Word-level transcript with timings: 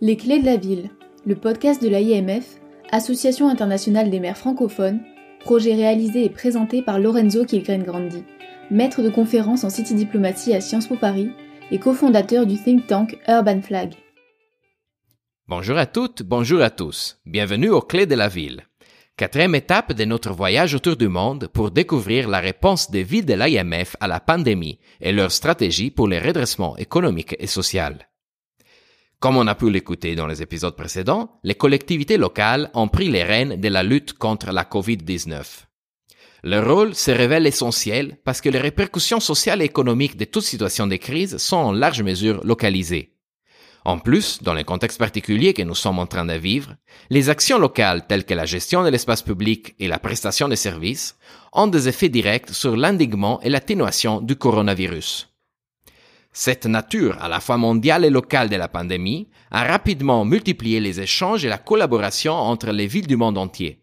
Les 0.00 0.16
clés 0.16 0.40
de 0.40 0.44
la 0.44 0.56
ville, 0.56 0.90
le 1.24 1.36
podcast 1.36 1.80
de 1.80 1.88
l'AIMF, 1.88 2.60
Association 2.90 3.48
internationale 3.48 4.10
des 4.10 4.18
maires 4.18 4.36
francophones, 4.36 5.00
projet 5.38 5.74
réalisé 5.74 6.24
et 6.24 6.30
présenté 6.30 6.82
par 6.82 6.98
Lorenzo 6.98 7.44
Kilgren-Grandi, 7.44 8.24
maître 8.72 9.02
de 9.02 9.08
conférence 9.08 9.62
en 9.62 9.70
city 9.70 9.94
diplomatie 9.94 10.52
à 10.52 10.60
Sciences 10.60 10.88
Po 10.88 10.96
Paris 10.96 11.30
et 11.70 11.78
cofondateur 11.78 12.44
du 12.44 12.60
think 12.60 12.88
tank 12.88 13.20
Urban 13.28 13.62
Flag. 13.62 13.94
Bonjour 15.46 15.78
à 15.78 15.86
toutes, 15.86 16.24
bonjour 16.24 16.60
à 16.60 16.70
tous. 16.70 17.20
Bienvenue 17.24 17.70
aux 17.70 17.80
Clés 17.80 18.06
de 18.06 18.16
la 18.16 18.28
ville. 18.28 18.64
Quatrième 19.16 19.54
étape 19.54 19.92
de 19.92 20.04
notre 20.04 20.32
voyage 20.32 20.74
autour 20.74 20.96
du 20.96 21.06
monde 21.06 21.46
pour 21.46 21.70
découvrir 21.70 22.28
la 22.28 22.40
réponse 22.40 22.90
des 22.90 23.04
villes 23.04 23.26
de 23.26 23.34
l'IMF 23.34 23.94
à 24.00 24.08
la 24.08 24.18
pandémie 24.18 24.80
et 25.00 25.12
leur 25.12 25.30
stratégie 25.30 25.92
pour 25.92 26.08
les 26.08 26.18
redressements 26.18 26.76
économiques 26.78 27.36
et 27.38 27.46
sociaux. 27.46 27.94
Comme 29.20 29.36
on 29.36 29.46
a 29.46 29.54
pu 29.54 29.70
l'écouter 29.70 30.14
dans 30.14 30.26
les 30.26 30.42
épisodes 30.42 30.76
précédents, 30.76 31.38
les 31.42 31.54
collectivités 31.54 32.18
locales 32.18 32.70
ont 32.74 32.88
pris 32.88 33.08
les 33.08 33.22
rênes 33.22 33.60
de 33.60 33.68
la 33.68 33.82
lutte 33.82 34.14
contre 34.14 34.52
la 34.52 34.64
COVID-19. 34.64 35.64
Leur 36.42 36.68
rôle 36.68 36.94
se 36.94 37.10
révèle 37.10 37.46
essentiel 37.46 38.18
parce 38.22 38.42
que 38.42 38.50
les 38.50 38.58
répercussions 38.58 39.20
sociales 39.20 39.62
et 39.62 39.64
économiques 39.64 40.18
de 40.18 40.26
toute 40.26 40.44
situation 40.44 40.86
de 40.86 40.96
crise 40.96 41.38
sont 41.38 41.56
en 41.56 41.72
large 41.72 42.02
mesure 42.02 42.44
localisées. 42.44 43.14
En 43.86 43.98
plus, 43.98 44.42
dans 44.42 44.54
le 44.54 44.62
contexte 44.62 44.98
particulier 44.98 45.52
que 45.52 45.62
nous 45.62 45.74
sommes 45.74 45.98
en 45.98 46.06
train 46.06 46.24
de 46.24 46.34
vivre, 46.34 46.74
les 47.10 47.28
actions 47.28 47.58
locales 47.58 48.06
telles 48.06 48.24
que 48.24 48.34
la 48.34 48.46
gestion 48.46 48.82
de 48.82 48.88
l'espace 48.88 49.22
public 49.22 49.74
et 49.78 49.88
la 49.88 49.98
prestation 49.98 50.48
de 50.48 50.54
services 50.54 51.16
ont 51.52 51.66
des 51.66 51.88
effets 51.88 52.08
directs 52.08 52.50
sur 52.50 52.76
l'endiguement 52.76 53.40
et 53.42 53.50
l'atténuation 53.50 54.20
du 54.20 54.36
coronavirus. 54.36 55.33
Cette 56.36 56.66
nature 56.66 57.16
à 57.22 57.28
la 57.28 57.38
fois 57.38 57.56
mondiale 57.58 58.04
et 58.04 58.10
locale 58.10 58.48
de 58.48 58.56
la 58.56 58.66
pandémie 58.66 59.28
a 59.52 59.62
rapidement 59.62 60.24
multiplié 60.24 60.80
les 60.80 61.00
échanges 61.00 61.44
et 61.44 61.48
la 61.48 61.58
collaboration 61.58 62.32
entre 62.32 62.72
les 62.72 62.88
villes 62.88 63.06
du 63.06 63.16
monde 63.16 63.38
entier. 63.38 63.78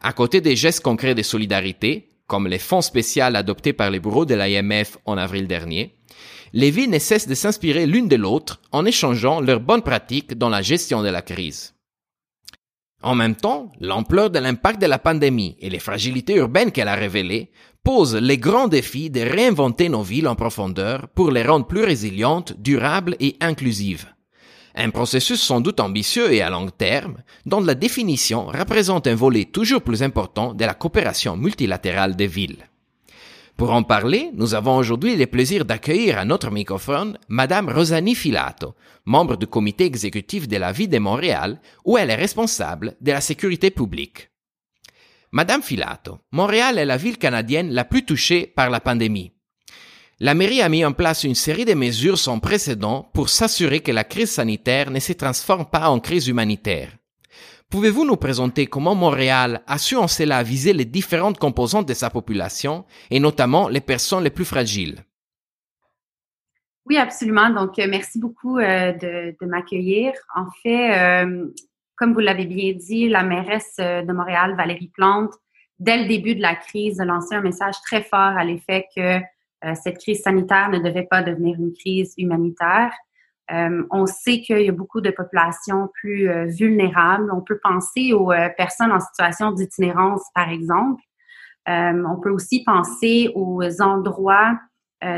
À 0.00 0.12
côté 0.12 0.40
des 0.40 0.54
gestes 0.54 0.84
concrets 0.84 1.16
de 1.16 1.22
solidarité, 1.22 2.10
comme 2.28 2.46
les 2.46 2.60
fonds 2.60 2.80
spéciaux 2.80 3.24
adoptés 3.24 3.72
par 3.72 3.90
les 3.90 3.98
bureaux 3.98 4.24
de 4.24 4.36
l'IMF 4.36 4.98
en 5.04 5.18
avril 5.18 5.48
dernier, 5.48 5.96
les 6.52 6.70
villes 6.70 6.90
ne 6.90 7.00
cessent 7.00 7.26
de 7.26 7.34
s'inspirer 7.34 7.86
l'une 7.86 8.06
de 8.06 8.14
l'autre 8.14 8.60
en 8.70 8.84
échangeant 8.86 9.40
leurs 9.40 9.58
bonnes 9.58 9.82
pratiques 9.82 10.38
dans 10.38 10.50
la 10.50 10.62
gestion 10.62 11.02
de 11.02 11.08
la 11.08 11.22
crise. 11.22 11.74
En 13.02 13.16
même 13.16 13.34
temps, 13.34 13.72
l'ampleur 13.80 14.30
de 14.30 14.38
l'impact 14.38 14.80
de 14.80 14.86
la 14.86 15.00
pandémie 15.00 15.56
et 15.58 15.70
les 15.70 15.80
fragilités 15.80 16.36
urbaines 16.36 16.70
qu'elle 16.70 16.88
a 16.88 16.94
révélées 16.94 17.50
posent 17.84 18.16
les 18.16 18.38
grands 18.38 18.66
défis 18.66 19.10
de 19.10 19.20
réinventer 19.20 19.90
nos 19.90 20.02
villes 20.02 20.26
en 20.26 20.34
profondeur 20.34 21.06
pour 21.14 21.30
les 21.30 21.42
rendre 21.42 21.66
plus 21.66 21.84
résilientes, 21.84 22.54
durables 22.58 23.14
et 23.20 23.36
inclusives. 23.40 24.06
Un 24.74 24.90
processus 24.90 25.40
sans 25.40 25.60
doute 25.60 25.78
ambitieux 25.78 26.32
et 26.32 26.40
à 26.40 26.50
long 26.50 26.68
terme, 26.70 27.18
dont 27.46 27.60
la 27.60 27.74
définition 27.74 28.46
représente 28.46 29.06
un 29.06 29.14
volet 29.14 29.44
toujours 29.44 29.82
plus 29.82 30.02
important 30.02 30.54
de 30.54 30.64
la 30.64 30.74
coopération 30.74 31.36
multilatérale 31.36 32.16
des 32.16 32.26
villes. 32.26 32.68
Pour 33.56 33.72
en 33.72 33.84
parler, 33.84 34.30
nous 34.34 34.54
avons 34.54 34.76
aujourd'hui 34.76 35.14
le 35.14 35.26
plaisir 35.26 35.64
d'accueillir 35.64 36.18
à 36.18 36.24
notre 36.24 36.50
microphone 36.50 37.18
Madame 37.28 37.68
Rosani 37.68 38.16
Filato, 38.16 38.74
membre 39.04 39.36
du 39.36 39.46
comité 39.46 39.84
exécutif 39.84 40.48
de 40.48 40.56
la 40.56 40.72
ville 40.72 40.88
de 40.88 40.98
Montréal, 40.98 41.60
où 41.84 41.96
elle 41.96 42.10
est 42.10 42.16
responsable 42.16 42.96
de 43.00 43.12
la 43.12 43.20
sécurité 43.20 43.70
publique. 43.70 44.30
Madame 45.34 45.62
Filato, 45.62 46.20
Montréal 46.30 46.78
est 46.78 46.84
la 46.84 46.96
ville 46.96 47.18
canadienne 47.18 47.72
la 47.72 47.84
plus 47.84 48.04
touchée 48.04 48.46
par 48.46 48.70
la 48.70 48.78
pandémie. 48.78 49.32
La 50.20 50.32
mairie 50.32 50.62
a 50.62 50.68
mis 50.68 50.84
en 50.84 50.92
place 50.92 51.24
une 51.24 51.34
série 51.34 51.64
de 51.64 51.74
mesures 51.74 52.18
sans 52.18 52.38
précédent 52.38 53.10
pour 53.12 53.28
s'assurer 53.28 53.80
que 53.80 53.90
la 53.90 54.04
crise 54.04 54.30
sanitaire 54.30 54.92
ne 54.92 55.00
se 55.00 55.12
transforme 55.12 55.66
pas 55.66 55.88
en 55.88 55.98
crise 55.98 56.28
humanitaire. 56.28 56.92
Pouvez-vous 57.68 58.04
nous 58.04 58.16
présenter 58.16 58.66
comment 58.66 58.94
Montréal 58.94 59.64
a 59.66 59.78
su 59.78 59.96
en 59.96 60.06
cela 60.06 60.40
viser 60.44 60.72
les 60.72 60.84
différentes 60.84 61.40
composantes 61.40 61.88
de 61.88 61.94
sa 61.94 62.10
population 62.10 62.84
et 63.10 63.18
notamment 63.18 63.68
les 63.68 63.80
personnes 63.80 64.22
les 64.22 64.30
plus 64.30 64.44
fragiles? 64.44 65.02
Oui, 66.86 66.96
absolument. 66.96 67.50
Donc, 67.50 67.80
euh, 67.80 67.88
merci 67.90 68.20
beaucoup 68.20 68.58
euh, 68.58 68.92
de, 68.92 69.46
m'accueillir. 69.46 70.12
En 70.36 70.46
fait, 70.62 70.96
euh, 70.96 71.48
comme 71.96 72.14
vous 72.14 72.20
l'avez 72.20 72.46
bien 72.46 72.72
dit, 72.72 73.08
la 73.08 73.22
mairesse 73.22 73.76
de 73.78 74.12
Montréal, 74.12 74.54
Valérie 74.56 74.90
Plante, 74.94 75.34
dès 75.78 75.98
le 75.98 76.08
début 76.08 76.34
de 76.34 76.42
la 76.42 76.54
crise, 76.54 77.00
a 77.00 77.04
lancé 77.04 77.34
un 77.34 77.40
message 77.40 77.74
très 77.84 78.02
fort 78.02 78.18
à 78.18 78.44
l'effet 78.44 78.86
que 78.96 79.20
cette 79.74 79.98
crise 79.98 80.22
sanitaire 80.22 80.68
ne 80.70 80.78
devait 80.78 81.06
pas 81.08 81.22
devenir 81.22 81.56
une 81.56 81.72
crise 81.72 82.14
humanitaire. 82.18 82.92
Euh, 83.52 83.84
on 83.90 84.06
sait 84.06 84.40
qu'il 84.40 84.62
y 84.62 84.68
a 84.68 84.72
beaucoup 84.72 85.00
de 85.00 85.10
populations 85.10 85.90
plus 86.00 86.28
euh, 86.28 86.46
vulnérables. 86.46 87.30
On 87.32 87.42
peut 87.42 87.58
penser 87.62 88.12
aux 88.12 88.32
euh, 88.32 88.48
personnes 88.56 88.92
en 88.92 89.00
situation 89.00 89.52
d'itinérance, 89.52 90.22
par 90.34 90.48
exemple. 90.48 91.02
on 91.66 92.20
peut 92.22 92.30
aussi 92.30 92.62
penser 92.64 93.30
aux 93.34 93.62
endroits 93.80 94.58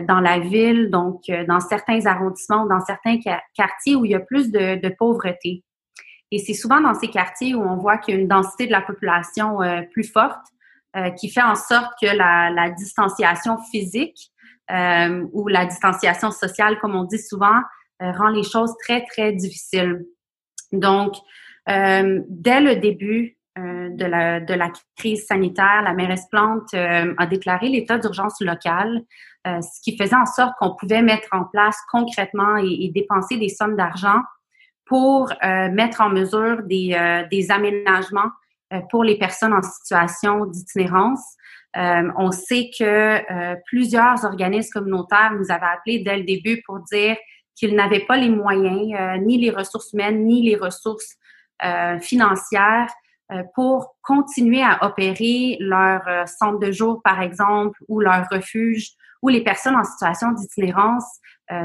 dans 0.09 0.21
la 0.21 0.41
ville, 0.41 0.91
donc 0.91 1.23
dans 1.47 1.61
certains 1.61 2.07
arrondissements, 2.07 2.67
dans 2.67 2.81
certains 2.81 3.19
quartiers 3.55 3.95
où 3.95 4.05
il 4.05 4.11
y 4.11 4.15
a 4.17 4.21
plus 4.21 4.51
de, 4.51 4.89
pauvreté. 4.99 5.63
Et 6.31 6.39
c'est 6.39 6.55
souvent 6.55 6.81
dans 6.81 6.95
ces 6.95 7.09
quartiers 7.09 7.55
où 7.55 7.63
on 7.63 7.77
voit 7.77 7.99
qu'il 7.99 8.15
y 8.15 8.19
a 8.19 8.21
une 8.21 8.29
densité 8.29 8.67
de 8.67 8.73
la 8.73 8.81
population 8.81 9.59
plus 9.93 10.05
forte, 10.05 10.45
qui 11.19 11.31
fait 11.31 11.43
en 11.43 11.55
sorte 11.55 11.93
que 12.01 12.07
la, 12.07 12.51
la 12.51 12.71
distanciation 12.71 13.59
physique 13.71 14.33
ou 14.69 15.47
la 15.47 15.67
distanciation 15.67 16.31
sociale, 16.33 16.79
comme 16.81 16.97
on 16.97 17.05
dit 17.05 17.21
souvent, 17.21 17.61
euh, 18.03 18.13
rend 18.13 18.29
les 18.29 18.43
choses 18.43 18.75
très, 18.79 19.07
très 19.07 19.33
difficiles. 19.33 20.05
Donc, 20.71 21.15
euh, 21.69 22.21
dès 22.29 22.61
le 22.61 22.77
début 22.77 23.39
euh, 23.57 23.89
de, 23.89 24.05
la, 24.05 24.39
de 24.41 24.53
la 24.53 24.71
crise 24.99 25.25
sanitaire, 25.25 25.81
la 25.83 25.95
mairesse 25.95 26.27
Plante 26.31 26.75
a 26.75 27.27
déclaré 27.27 27.69
l'état 27.71 27.97
d'urgence 27.97 28.41
local, 28.41 29.03
ce 29.47 29.81
qui 29.83 29.97
faisait 29.97 30.17
en 30.17 30.27
sorte 30.27 30.55
qu'on 30.59 30.75
pouvait 30.75 31.03
mettre 31.03 31.29
en 31.31 31.45
place 31.45 31.79
concrètement 31.91 32.57
et, 32.57 32.91
dépenser 32.93 33.39
des 33.39 33.49
sommes 33.49 33.77
d'argent 33.77 34.21
pour 34.87 35.33
mettre 35.43 36.01
en 36.01 36.09
mesure 36.09 36.63
des, 36.63 37.25
des 37.31 37.51
aménagements 37.51 38.31
pour 38.91 39.03
les 39.05 39.19
personnes 39.19 39.53
en 39.53 39.63
situation 39.63 40.47
d'itinérance. 40.47 41.25
on 41.75 42.31
sait 42.31 42.71
que 42.79 43.61
plusieurs 43.65 44.25
organismes 44.25 44.73
communautaires 44.73 45.33
nous 45.33 45.51
avaient 45.51 45.75
appelés 45.75 45.99
dès 46.05 46.19
le 46.19 46.23
début 46.23 46.63
pour 46.65 46.81
dire 46.93 47.17
qu'ils 47.57 47.75
n'avaient 47.75 48.05
pas 48.07 48.17
les 48.17 48.29
moyens, 48.29 48.93
euh, 48.95 49.17
ni 49.17 49.39
les 49.39 49.51
ressources 49.51 49.93
humaines, 49.93 50.25
ni 50.25 50.43
les 50.43 50.57
ressources 50.57 51.17
euh, 51.65 51.99
financières 51.99 52.93
euh, 53.33 53.43
pour 53.55 53.97
continuer 54.03 54.63
à 54.63 54.85
opérer 54.85 55.57
leur 55.59 56.03
centre 56.29 56.61
de 56.61 56.71
jour, 56.71 57.01
par 57.03 57.21
exemple, 57.21 57.79
ou 57.89 57.99
leur 58.01 58.27
refuge, 58.31 58.91
où 59.23 59.29
les 59.29 59.43
personnes 59.43 59.75
en 59.75 59.85
situation 59.85 60.31
d'itinérance 60.33 61.21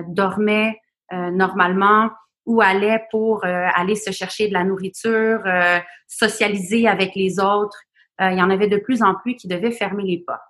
dormaient 0.07 0.79
normalement 1.11 2.09
ou 2.45 2.61
allaient 2.61 3.03
pour 3.11 3.45
aller 3.45 3.95
se 3.95 4.11
chercher 4.11 4.47
de 4.47 4.53
la 4.53 4.63
nourriture, 4.63 5.43
socialiser 6.07 6.87
avec 6.87 7.15
les 7.15 7.39
autres. 7.39 7.77
il 8.19 8.37
y 8.37 8.41
en 8.41 8.49
avait 8.49 8.67
de 8.67 8.77
plus 8.77 9.03
en 9.03 9.15
plus 9.15 9.35
qui 9.35 9.47
devaient 9.47 9.71
fermer 9.71 10.03
les 10.03 10.23
portes. 10.25 10.41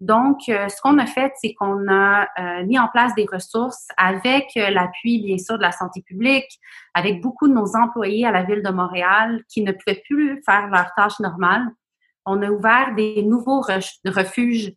Donc, 0.00 0.48
euh, 0.48 0.68
ce 0.68 0.80
qu'on 0.82 0.98
a 0.98 1.06
fait, 1.06 1.32
c'est 1.40 1.54
qu'on 1.54 1.88
a 1.88 2.28
euh, 2.38 2.64
mis 2.66 2.78
en 2.78 2.88
place 2.88 3.14
des 3.14 3.26
ressources 3.30 3.88
avec 3.96 4.48
euh, 4.56 4.68
l'appui, 4.70 5.22
bien 5.22 5.38
sûr, 5.38 5.56
de 5.56 5.62
la 5.62 5.72
santé 5.72 6.02
publique, 6.02 6.60
avec 6.92 7.22
beaucoup 7.22 7.48
de 7.48 7.54
nos 7.54 7.74
employés 7.76 8.26
à 8.26 8.30
la 8.30 8.42
ville 8.42 8.62
de 8.62 8.70
Montréal 8.70 9.42
qui 9.48 9.62
ne 9.62 9.72
pouvaient 9.72 10.02
plus 10.04 10.42
faire 10.44 10.68
leurs 10.68 10.92
tâches 10.94 11.18
normales. 11.20 11.66
On 12.26 12.42
a 12.42 12.50
ouvert 12.50 12.94
des 12.94 13.22
nouveaux 13.22 13.60
refuges 13.60 14.72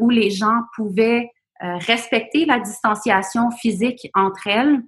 où 0.00 0.10
les 0.10 0.30
gens 0.30 0.60
pouvaient 0.76 1.30
respecter 1.60 2.44
la 2.44 2.58
distanciation 2.58 3.50
physique 3.50 4.10
entre 4.12 4.48
elles. 4.48 4.82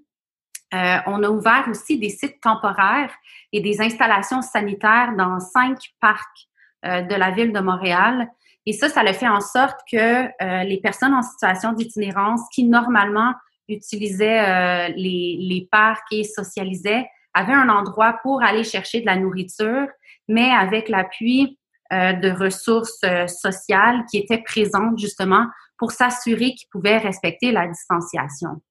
On 1.06 1.22
a 1.22 1.28
ouvert 1.28 1.66
aussi 1.68 1.98
des 1.98 2.08
sites 2.08 2.40
temporaires 2.40 3.12
et 3.52 3.60
des 3.60 3.80
installations 3.80 4.42
sanitaires 4.42 5.14
dans 5.16 5.38
cinq 5.38 5.78
parcs 6.00 6.48
de 6.82 7.14
la 7.14 7.30
ville 7.30 7.52
de 7.52 7.60
Montréal 7.60 8.28
et 8.66 8.72
ça, 8.72 8.88
ça 8.88 9.02
le 9.02 9.12
fait 9.12 9.28
en 9.28 9.40
sorte 9.40 9.78
que 9.90 9.96
euh, 9.96 10.64
les 10.64 10.80
personnes 10.80 11.14
en 11.14 11.22
situation 11.22 11.72
d'itinérance 11.72 12.40
qui 12.52 12.64
normalement 12.64 13.34
utilisaient 13.68 14.40
euh, 14.40 14.88
les, 14.96 15.38
les 15.40 15.68
parcs 15.70 16.12
et 16.12 16.24
socialisaient 16.24 17.06
avaient 17.34 17.52
un 17.52 17.68
endroit 17.68 18.18
pour 18.22 18.42
aller 18.42 18.64
chercher 18.64 19.00
de 19.00 19.06
la 19.06 19.16
nourriture, 19.16 19.88
mais 20.28 20.50
avec 20.50 20.88
l'appui 20.88 21.58
euh, 21.92 22.12
de 22.12 22.30
ressources 22.30 23.04
sociales 23.26 24.04
qui 24.10 24.18
étaient 24.18 24.42
présentes 24.42 24.98
justement 24.98 25.46
pour 25.76 25.92
s'assurer 25.92 26.54
qu'ils 26.54 26.68
pouvaient 26.70 26.98
respecter 26.98 27.52
la 27.52 27.66
distanciation. 27.66 28.62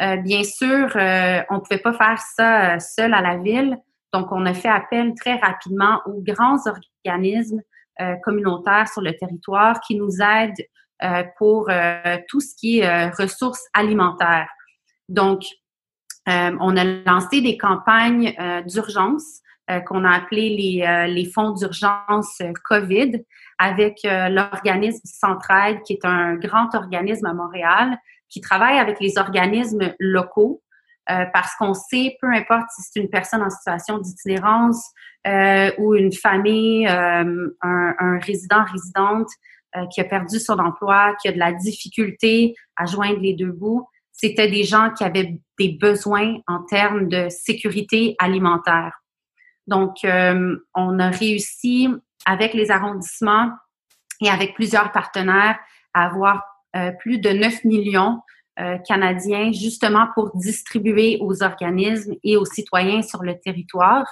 Bien 0.00 0.42
sûr, 0.44 0.88
on 0.94 1.54
ne 1.54 1.60
pouvait 1.60 1.78
pas 1.78 1.92
faire 1.92 2.18
ça 2.18 2.78
seul 2.78 3.12
à 3.14 3.20
la 3.20 3.36
ville, 3.36 3.78
donc 4.12 4.32
on 4.32 4.44
a 4.46 4.54
fait 4.54 4.68
appel 4.68 5.14
très 5.14 5.36
rapidement 5.36 6.00
aux 6.06 6.20
grands 6.22 6.66
organismes 6.66 7.60
euh, 8.00 8.14
communautaires 8.24 8.88
sur 8.88 9.02
le 9.02 9.12
territoire 9.12 9.78
qui 9.80 9.94
nous 9.94 10.22
aident 10.22 10.64
euh, 11.02 11.22
pour 11.36 11.68
euh, 11.68 12.16
tout 12.28 12.40
ce 12.40 12.54
qui 12.56 12.78
est 12.78 13.10
ressources 13.10 13.64
alimentaires. 13.74 14.48
Donc, 15.08 15.42
on 16.26 16.76
a 16.76 16.84
lancé 16.84 17.40
des 17.40 17.58
campagnes 17.58 18.32
d'urgence 18.64 19.40
qu'on 19.86 20.04
a 20.04 20.12
appelées 20.12 20.50
les 21.08 21.24
fonds 21.34 21.50
d'urgence 21.50 22.40
COVID 22.68 23.24
avec 23.58 23.96
l'organisme 24.04 25.00
Centraide, 25.04 25.82
qui 25.82 25.94
est 25.94 26.04
un 26.04 26.36
grand 26.36 26.72
organisme 26.76 27.26
à 27.26 27.34
Montréal 27.34 27.98
qui 28.30 28.40
travaille 28.40 28.78
avec 28.78 29.00
les 29.00 29.18
organismes 29.18 29.94
locaux 29.98 30.62
euh, 31.10 31.24
parce 31.32 31.54
qu'on 31.56 31.74
sait, 31.74 32.16
peu 32.20 32.28
importe 32.28 32.68
si 32.76 32.82
c'est 32.82 33.00
une 33.00 33.10
personne 33.10 33.42
en 33.42 33.50
situation 33.50 33.98
d'itinérance 33.98 34.90
euh, 35.26 35.72
ou 35.78 35.94
une 35.94 36.12
famille, 36.12 36.86
euh, 36.86 37.48
un, 37.62 37.94
un, 37.98 38.18
résident, 38.18 38.64
résidente 38.64 39.28
qui 39.92 40.00
a 40.00 40.04
perdu 40.04 40.40
son 40.40 40.58
emploi, 40.58 41.14
qui 41.22 41.28
a 41.28 41.32
de 41.32 41.38
la 41.38 41.52
difficulté 41.52 42.56
à 42.74 42.86
joindre 42.86 43.20
les 43.20 43.34
deux 43.34 43.52
bouts, 43.52 43.86
c'était 44.10 44.50
des 44.50 44.64
gens 44.64 44.90
qui 44.90 45.04
avaient 45.04 45.38
des 45.60 45.78
besoins 45.80 46.38
en 46.48 46.64
termes 46.64 47.06
de 47.06 47.28
sécurité 47.28 48.16
alimentaire. 48.18 49.00
Donc, 49.68 49.98
on 50.02 50.98
a 50.98 51.10
réussi 51.10 51.86
avec 52.26 52.52
les 52.52 52.72
arrondissements 52.72 53.52
et 54.20 54.28
avec 54.28 54.54
plusieurs 54.54 54.90
partenaires 54.90 55.56
à 55.94 56.06
avoir 56.06 56.42
plus 57.00 57.18
de 57.18 57.30
9 57.30 57.64
millions 57.64 58.20
euh, 58.60 58.76
canadiens 58.86 59.52
justement 59.52 60.08
pour 60.14 60.36
distribuer 60.36 61.16
aux 61.20 61.42
organismes 61.42 62.16
et 62.24 62.36
aux 62.36 62.44
citoyens 62.44 63.00
sur 63.00 63.22
le 63.22 63.38
territoire. 63.38 64.04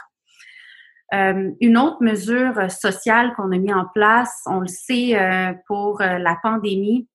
Euh, 1.12 1.50
une 1.60 1.76
autre 1.76 2.02
mesure 2.02 2.70
sociale 2.70 3.34
qu'on 3.34 3.52
a 3.52 3.58
mis 3.58 3.74
en 3.74 3.84
place, 3.92 4.32
on 4.46 4.60
le 4.60 4.68
sait 4.68 5.18
euh, 5.18 5.52
pour 5.66 6.00
la 6.00 6.38
pandémie, 6.42 7.08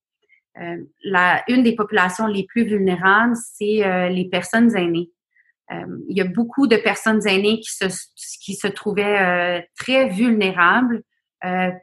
la, 1.04 1.44
une 1.48 1.64
des 1.64 1.76
populations 1.76 2.28
les 2.28 2.46
plus 2.46 2.66
vulnérables, 2.66 3.36
c'est 3.36 4.10
les 4.10 4.30
personnes 4.30 4.76
aînées. 4.76 5.10
il 5.72 6.16
y 6.16 6.22
a 6.22 6.26
beaucoup 6.26 6.68
de 6.68 6.76
personnes 6.76 7.26
aînées 7.28 7.60
qui 7.60 7.72
se, 7.72 7.86
qui 8.40 8.54
se 8.54 8.68
trouvaient 8.68 9.68
très 9.80 10.10
vulnérables, 10.10 11.02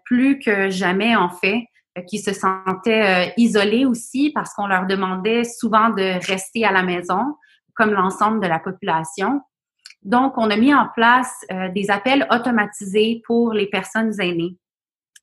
plus 0.04 0.38
que 0.38 0.70
jamais 0.70 1.16
en 1.16 1.30
fait. 1.30 1.64
Euh, 2.00 2.02
qui 2.02 2.18
se 2.18 2.32
sentaient 2.32 3.28
euh, 3.28 3.30
isolés 3.36 3.84
aussi 3.84 4.30
parce 4.34 4.52
qu'on 4.54 4.66
leur 4.66 4.86
demandait 4.86 5.44
souvent 5.44 5.90
de 5.90 6.26
rester 6.26 6.64
à 6.64 6.72
la 6.72 6.82
maison, 6.82 7.36
comme 7.74 7.92
l'ensemble 7.92 8.40
de 8.40 8.46
la 8.46 8.58
population. 8.58 9.40
Donc, 10.02 10.34
on 10.36 10.50
a 10.50 10.56
mis 10.56 10.74
en 10.74 10.88
place 10.94 11.32
euh, 11.52 11.68
des 11.70 11.90
appels 11.90 12.26
automatisés 12.30 13.22
pour 13.26 13.52
les 13.52 13.66
personnes 13.66 14.12
aînées. 14.20 14.56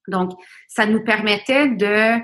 Donc, 0.08 0.32
ça 0.68 0.86
nous 0.86 1.04
permettait 1.04 1.70
de 1.70 2.22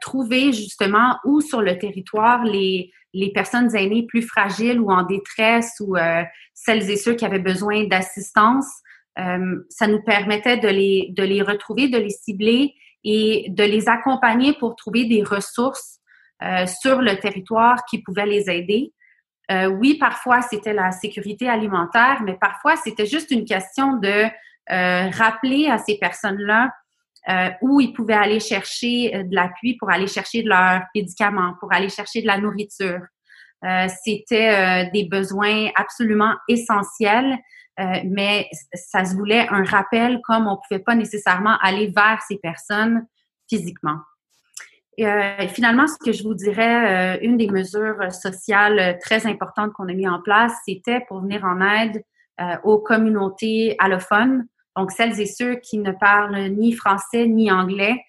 trouver 0.00 0.52
justement 0.52 1.18
où 1.24 1.40
sur 1.40 1.62
le 1.62 1.78
territoire 1.78 2.42
les, 2.42 2.90
les 3.12 3.30
personnes 3.30 3.72
aînées 3.76 4.04
plus 4.08 4.22
fragiles 4.22 4.80
ou 4.80 4.90
en 4.90 5.04
détresse 5.04 5.76
ou 5.78 5.94
celles 6.52 6.90
et 6.90 6.96
ceux 6.96 7.14
qui 7.14 7.24
avaient 7.24 7.38
besoin 7.38 7.84
d'assistance. 7.84 8.66
ça 9.14 9.86
nous 9.86 10.02
permettait 10.02 10.56
de 10.56 10.66
les, 10.66 11.10
de 11.16 11.22
les 11.22 11.42
retrouver, 11.42 11.86
de 11.86 11.98
les 11.98 12.10
cibler 12.10 12.74
et 13.04 13.46
de 13.48 13.64
les 13.64 13.88
accompagner 13.88 14.52
pour 14.54 14.76
trouver 14.76 15.04
des 15.04 15.22
ressources 15.22 15.98
euh, 16.42 16.66
sur 16.66 17.00
le 17.00 17.16
territoire 17.18 17.84
qui 17.88 18.02
pouvaient 18.02 18.26
les 18.26 18.50
aider. 18.50 18.92
Euh, 19.50 19.66
oui, 19.66 19.94
parfois 19.94 20.42
c'était 20.42 20.72
la 20.72 20.90
sécurité 20.90 21.48
alimentaire, 21.48 22.22
mais 22.24 22.34
parfois 22.34 22.76
c'était 22.76 23.06
juste 23.06 23.30
une 23.30 23.44
question 23.44 23.96
de 23.96 24.24
euh, 24.70 25.10
rappeler 25.10 25.68
à 25.68 25.78
ces 25.78 25.98
personnes-là 25.98 26.70
où 27.60 27.80
ils 27.80 27.92
pouvaient 27.92 28.14
aller 28.14 28.40
chercher 28.40 29.12
de 29.12 29.32
l'appui 29.32 29.76
pour 29.76 29.88
aller 29.92 30.08
chercher 30.08 30.42
de 30.42 30.48
leurs 30.48 30.82
médicaments, 30.92 31.54
pour 31.60 31.72
aller 31.72 31.88
chercher 31.88 32.20
de 32.20 32.26
la 32.26 32.36
nourriture. 32.36 32.98
c'était 34.04 34.90
des 34.92 35.04
besoins 35.04 35.68
absolument 35.76 36.34
essentiels 36.48 37.38
euh, 37.80 37.84
mais 38.04 38.48
ça 38.74 39.04
se 39.04 39.14
voulait 39.14 39.46
un 39.48 39.64
rappel 39.64 40.20
comme 40.24 40.46
on 40.46 40.52
ne 40.52 40.56
pouvait 40.68 40.82
pas 40.82 40.94
nécessairement 40.94 41.56
aller 41.62 41.90
vers 41.94 42.20
ces 42.28 42.36
personnes 42.36 43.06
physiquement. 43.48 43.98
Euh, 45.00 45.48
finalement, 45.48 45.86
ce 45.86 45.96
que 46.04 46.12
je 46.12 46.22
vous 46.22 46.34
dirais, 46.34 47.16
euh, 47.16 47.18
une 47.22 47.38
des 47.38 47.48
mesures 47.48 48.12
sociales 48.12 48.98
très 49.00 49.26
importantes 49.26 49.72
qu'on 49.72 49.88
a 49.88 49.94
mis 49.94 50.06
en 50.06 50.20
place, 50.20 50.52
c'était 50.66 51.00
pour 51.08 51.20
venir 51.20 51.44
en 51.44 51.60
aide 51.60 52.02
aux 52.64 52.78
communautés 52.78 53.76
allophones, 53.78 54.48
donc 54.74 54.90
celles 54.90 55.20
et 55.20 55.26
ceux 55.26 55.56
qui 55.56 55.78
ne 55.78 55.92
parlent 55.92 56.48
ni 56.48 56.72
français 56.72 57.28
ni 57.28 57.52
anglais. 57.52 58.02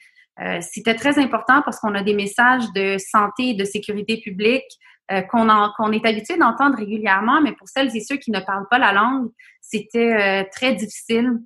c'était 0.61 0.95
très 0.95 1.19
important 1.19 1.61
parce 1.61 1.79
qu'on 1.79 1.93
a 1.93 2.01
des 2.01 2.15
messages 2.15 2.63
de 2.73 2.97
santé 2.97 3.49
et 3.49 3.53
de 3.53 3.63
sécurité 3.63 4.21
publique 4.21 4.63
euh, 5.11 5.21
qu'on 5.23 5.91
est 5.91 6.05
habitué 6.05 6.37
d'entendre 6.37 6.77
régulièrement, 6.77 7.41
mais 7.41 7.51
pour 7.51 7.67
celles 7.67 7.93
et 7.93 7.99
ceux 7.99 8.15
qui 8.15 8.31
ne 8.31 8.39
parlent 8.39 8.69
pas 8.71 8.77
la 8.77 8.93
langue, 8.93 9.29
c'était 9.59 10.13
euh, 10.13 10.43
très 10.49 10.75
difficile. 10.75 11.39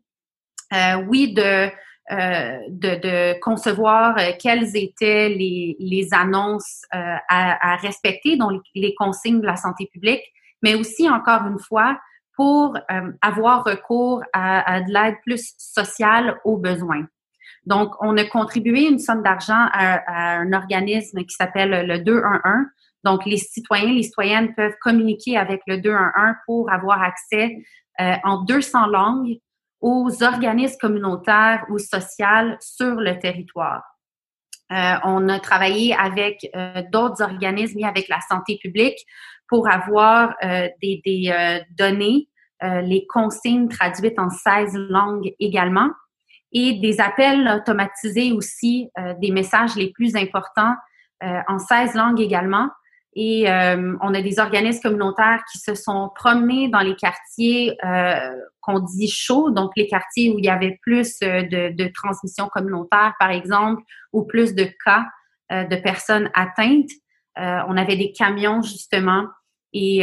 Euh, 0.73 1.01
oui, 1.07 1.33
de, 1.33 1.71
de, 2.69 3.39
concevoir 3.39 4.15
quelles 4.39 4.77
étaient 4.77 5.29
les, 5.29 6.07
annonces 6.11 6.83
à, 6.91 7.77
respecter, 7.77 8.37
dont 8.37 8.61
les, 8.75 8.93
consignes 8.93 9.41
de 9.41 9.47
la 9.47 9.55
santé 9.55 9.89
publique, 9.91 10.21
mais 10.61 10.75
aussi, 10.75 11.09
encore 11.09 11.47
une 11.47 11.59
fois, 11.59 11.99
pour 12.35 12.77
avoir 13.21 13.63
recours 13.63 14.21
à, 14.33 14.81
de 14.81 14.93
l'aide 14.93 15.15
plus 15.23 15.55
sociale 15.57 16.39
aux 16.43 16.57
besoins. 16.57 17.07
Donc, 17.65 17.93
on 18.01 18.15
a 18.17 18.23
contribué 18.25 18.87
une 18.87 18.99
somme 18.99 19.23
d'argent 19.23 19.67
à, 19.71 20.37
un 20.37 20.53
organisme 20.53 21.23
qui 21.23 21.35
s'appelle 21.35 21.87
le 21.87 21.99
211 21.99 22.67
donc, 23.07 23.25
les 23.25 23.37
citoyens, 23.37 23.93
les 23.93 24.03
citoyennes 24.03 24.53
peuvent 24.53 24.75
communiquer 24.81 25.37
avec 25.37 25.61
le 25.65 25.77
211 25.77 26.35
pour 26.45 26.69
avoir 26.69 27.01
accès 27.01 27.55
euh, 28.01 28.15
en 28.25 28.43
200 28.43 28.87
langues 28.87 29.37
aux 29.79 30.23
organismes 30.23 30.77
communautaires 30.77 31.63
ou 31.69 31.79
sociaux 31.79 32.57
sur 32.59 32.95
le 32.95 33.17
territoire. 33.17 33.83
Euh, 34.73 34.95
on 35.05 35.29
a 35.29 35.39
travaillé 35.39 35.95
avec 35.95 36.49
euh, 36.53 36.83
d'autres 36.91 37.23
organismes 37.23 37.79
et 37.79 37.85
avec 37.85 38.09
la 38.09 38.19
santé 38.27 38.59
publique 38.61 38.99
pour 39.47 39.69
avoir 39.69 40.35
des, 40.81 41.01
des 41.05 41.61
données, 41.71 42.27
les 42.61 43.05
consignes 43.07 43.69
traduites 43.69 44.19
en 44.19 44.29
16 44.29 44.73
langues 44.89 45.33
également 45.39 45.89
et 46.51 46.73
des 46.81 46.99
appels 46.99 47.47
automatisés 47.47 48.33
aussi, 48.33 48.89
des 49.21 49.31
messages 49.31 49.77
les 49.77 49.91
plus 49.91 50.17
importants 50.17 50.75
en 51.21 51.59
16 51.59 51.95
langues 51.95 52.19
également 52.19 52.67
et 53.19 53.49
euh, 53.49 53.97
on 54.01 54.13
a 54.13 54.21
des 54.21 54.37
organismes 54.37 54.79
communautaires 54.79 55.43
qui 55.51 55.57
se 55.57 55.73
sont 55.73 56.11
promenés 56.13 56.69
dans 56.69 56.81
les 56.81 56.95
quartiers 56.95 57.75
euh, 57.83 58.29
qu'on 58.61 58.79
dit 58.79 59.09
chauds, 59.09 59.49
donc 59.49 59.71
les 59.75 59.87
quartiers 59.87 60.29
où 60.29 60.37
il 60.37 60.45
y 60.45 60.49
avait 60.49 60.77
plus 60.83 61.17
euh, 61.23 61.41
de, 61.41 61.75
de 61.75 61.91
transmission 61.91 62.47
communautaire, 62.47 63.15
par 63.19 63.31
exemple, 63.31 63.81
ou 64.13 64.23
plus 64.23 64.53
de 64.53 64.69
cas 64.85 65.05
de 65.49 65.77
personnes 65.77 66.29
atteintes. 66.33 66.89
on 67.37 67.77
avait 67.77 67.95
des 67.95 68.11
camions, 68.11 68.61
justement, 68.61 69.27
et 69.71 70.01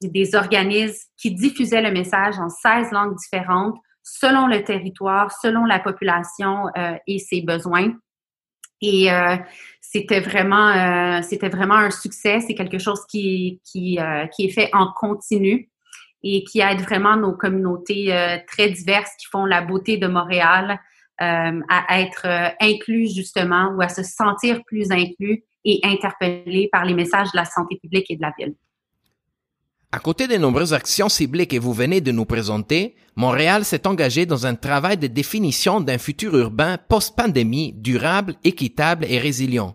des 0.00 0.34
organismes 0.36 1.08
qui 1.16 1.34
diffusaient 1.34 1.82
le 1.82 1.90
message 1.90 2.38
en 2.38 2.48
16 2.48 2.92
langues 2.92 3.16
différentes, 3.16 3.76
selon 4.04 4.46
le 4.46 4.62
territoire, 4.62 5.32
selon 5.32 5.64
la 5.64 5.80
population 5.80 6.66
et 7.08 7.18
ses 7.18 7.40
besoins. 7.42 7.94
Et 8.80 9.12
euh, 9.12 9.36
c'était 9.80 10.20
vraiment, 10.20 10.68
euh, 10.68 11.22
c'était 11.22 11.48
vraiment 11.48 11.76
un 11.76 11.90
succès. 11.90 12.40
C'est 12.40 12.54
quelque 12.54 12.78
chose 12.78 13.00
qui, 13.08 13.60
qui, 13.64 13.98
euh, 13.98 14.26
qui 14.28 14.46
est 14.46 14.50
fait 14.50 14.70
en 14.72 14.92
continu 14.92 15.70
et 16.22 16.44
qui 16.44 16.60
aide 16.60 16.80
vraiment 16.80 17.16
nos 17.16 17.32
communautés 17.32 18.14
très 18.46 18.68
diverses 18.68 19.10
qui 19.18 19.26
font 19.32 19.46
la 19.46 19.62
beauté 19.62 19.96
de 19.96 20.06
Montréal 20.06 20.78
à 21.18 22.00
être 22.00 22.26
inclus 22.60 23.08
justement 23.08 23.72
ou 23.74 23.80
à 23.80 23.88
se 23.88 24.02
sentir 24.02 24.60
plus 24.66 24.90
inclus 24.90 25.44
et 25.64 25.80
interpellés 25.82 26.68
par 26.70 26.84
les 26.84 26.92
messages 26.92 27.32
de 27.32 27.38
la 27.38 27.46
santé 27.46 27.78
publique 27.80 28.10
et 28.10 28.16
de 28.16 28.20
la 28.20 28.34
ville. 28.38 28.54
À 29.92 29.98
côté 29.98 30.28
des 30.28 30.38
nombreuses 30.38 30.72
actions 30.72 31.08
ciblées 31.08 31.48
que 31.48 31.58
vous 31.58 31.72
venez 31.72 32.00
de 32.00 32.12
nous 32.12 32.24
présenter, 32.24 32.94
Montréal 33.16 33.64
s'est 33.64 33.88
engagé 33.88 34.24
dans 34.24 34.46
un 34.46 34.54
travail 34.54 34.96
de 34.96 35.08
définition 35.08 35.80
d'un 35.80 35.98
futur 35.98 36.36
urbain 36.36 36.78
post-pandémie 36.88 37.72
durable, 37.72 38.36
équitable 38.44 39.04
et 39.08 39.18
résilient. 39.18 39.74